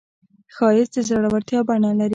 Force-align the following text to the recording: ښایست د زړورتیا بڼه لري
ښایست 0.55 0.91
د 0.95 0.97
زړورتیا 1.07 1.59
بڼه 1.67 1.91
لري 1.99 2.09